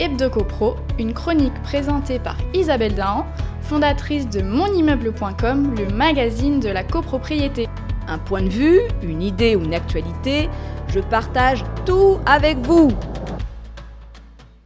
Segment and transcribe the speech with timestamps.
[0.00, 3.26] HebdoCopro, une chronique présentée par Isabelle Dahan,
[3.60, 7.68] fondatrice de monimmeuble.com, le magazine de la copropriété.
[8.08, 10.48] Un point de vue, une idée ou une actualité,
[10.88, 12.88] je partage tout avec vous.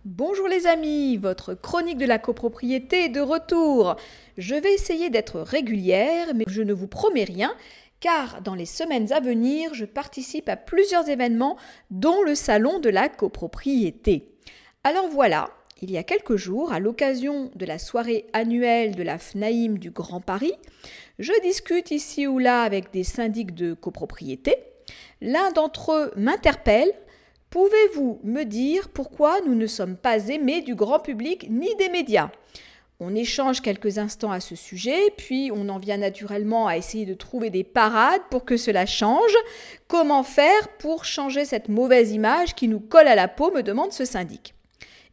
[0.04, 3.96] Bonjour les amis, votre chronique de la copropriété est de retour.
[4.38, 7.52] Je vais essayer d'être régulière, mais je ne vous promets rien,
[7.98, 11.56] car dans les semaines à venir, je participe à plusieurs événements,
[11.90, 14.33] dont le salon de la copropriété.
[14.86, 15.48] Alors voilà,
[15.80, 19.90] il y a quelques jours, à l'occasion de la soirée annuelle de la FNAIM du
[19.90, 20.52] Grand Paris,
[21.18, 24.56] je discute ici ou là avec des syndics de copropriété.
[25.22, 26.92] L'un d'entre eux m'interpelle.
[27.48, 32.30] Pouvez-vous me dire pourquoi nous ne sommes pas aimés du grand public ni des médias?
[33.00, 37.14] On échange quelques instants à ce sujet, puis on en vient naturellement à essayer de
[37.14, 39.34] trouver des parades pour que cela change.
[39.88, 43.92] Comment faire pour changer cette mauvaise image qui nous colle à la peau me demande
[43.92, 44.54] ce syndic.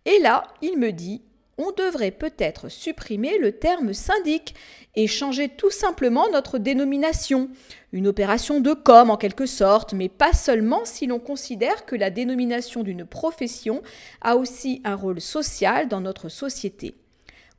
[0.05, 1.21] Et là, il me dit,
[1.57, 4.55] on devrait peut-être supprimer le terme syndic
[4.95, 7.49] et changer tout simplement notre dénomination.
[7.91, 12.09] Une opération de com en quelque sorte, mais pas seulement si l'on considère que la
[12.09, 13.83] dénomination d'une profession
[14.21, 16.95] a aussi un rôle social dans notre société.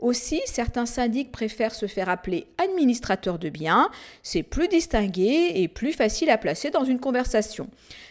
[0.03, 3.89] Aussi, certains syndics préfèrent se faire appeler administrateur de biens,
[4.25, 7.69] c'est plus distingué et plus facile à placer dans une conversation.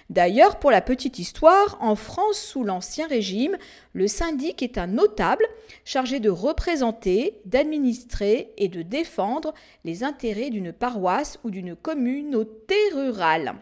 [0.10, 3.58] D'ailleurs, pour la petite histoire, en France sous l'Ancien Régime,
[3.92, 5.46] le syndic est un notable
[5.84, 9.54] chargé de représenter, d'administrer et de défendre
[9.84, 13.56] les intérêts d'une paroisse ou d'une communauté rurale.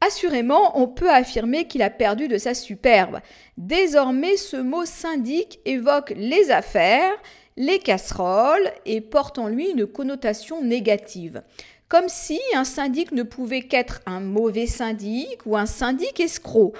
[0.00, 3.20] Assurément, on peut affirmer qu'il a perdu de sa superbe.
[3.56, 7.14] Désormais, ce mot syndic évoque les affaires,
[7.56, 11.42] les casseroles et porte en lui une connotation négative.
[11.88, 16.74] Comme si un syndic ne pouvait qu'être un mauvais syndic ou un syndic escroc.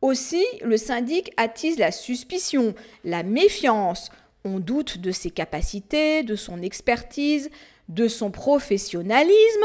[0.00, 2.74] Aussi, le syndic attise la suspicion,
[3.04, 4.10] la méfiance.
[4.44, 7.50] On doute de ses capacités, de son expertise,
[7.88, 9.64] de son professionnalisme.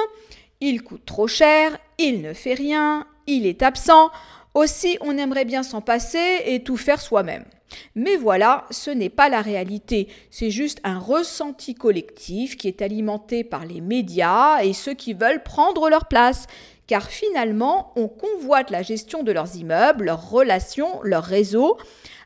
[0.59, 4.09] Il coûte trop cher, il ne fait rien, il est absent.
[4.57, 7.45] Aussi, on aimerait bien s'en passer et tout faire soi-même.
[7.93, 13.43] Mais voilà, ce n'est pas la réalité, c'est juste un ressenti collectif qui est alimenté
[13.43, 16.47] par les médias et ceux qui veulent prendre leur place.
[16.87, 21.77] Car finalement, on convoite la gestion de leurs immeubles, leurs relations, leurs réseaux.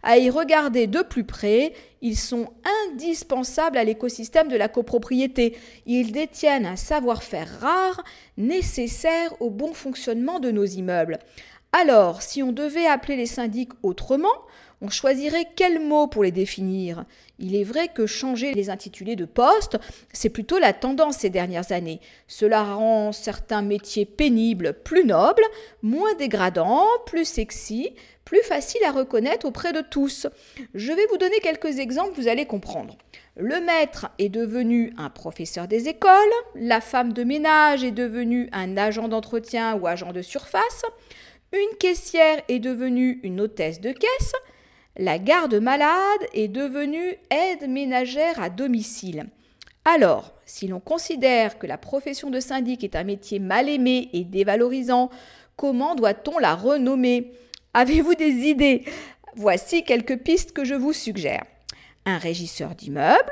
[0.02, 2.48] À y regarder de plus près, ils sont
[2.88, 5.58] indispensables à l'écosystème de la copropriété.
[5.86, 8.04] Ils détiennent un savoir-faire rare,
[8.38, 11.20] nécessaire au bon fonctionnement de nos immeubles.
[11.74, 14.28] Alors, si on devait appeler les syndics autrement,
[14.82, 17.06] on choisirait quel mot pour les définir?
[17.40, 19.78] Il est vrai que changer les intitulés de poste,
[20.12, 22.02] c'est plutôt la tendance ces dernières années.
[22.28, 25.46] Cela rend certains métiers pénibles plus nobles,
[25.82, 27.94] moins dégradants, plus sexy,
[28.26, 30.28] plus faciles à reconnaître auprès de tous.
[30.74, 32.98] Je vais vous donner quelques exemples, vous allez comprendre.
[33.38, 36.12] Le maître est devenu un professeur des écoles,
[36.56, 40.84] la femme de ménage est devenue un agent d'entretien ou agent de surface,
[41.54, 44.34] une caissière est devenue une hôtesse de caisse.
[44.98, 49.28] La garde malade est devenue aide ménagère à domicile.
[49.84, 54.24] Alors, si l'on considère que la profession de syndic est un métier mal aimé et
[54.24, 55.10] dévalorisant,
[55.56, 57.32] comment doit-on la renommer?
[57.74, 58.86] Avez-vous des idées?
[59.36, 61.44] Voici quelques pistes que je vous suggère.
[62.06, 63.32] Un régisseur d'immeuble,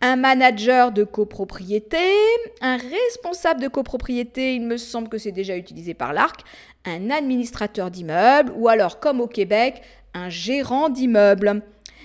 [0.00, 1.98] un manager de copropriété,
[2.60, 6.40] un responsable de copropriété, il me semble que c'est déjà utilisé par l'ARC,
[6.86, 9.82] un administrateur d'immeuble ou alors comme au Québec,
[10.14, 11.62] un gérant d'immeuble.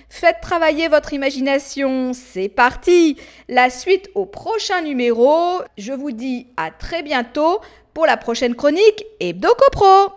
[0.08, 3.16] Faites travailler votre imagination, c'est parti
[3.48, 5.62] La suite au prochain numéro.
[5.78, 7.60] Je vous dis à très bientôt
[7.92, 10.12] pour la prochaine chronique HebdoCopro.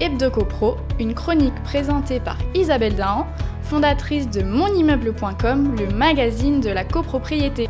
[0.00, 3.26] HebdoCopro, une chronique présentée par Isabelle Dahan
[3.62, 7.68] fondatrice de monimmeuble.com, le magazine de la copropriété.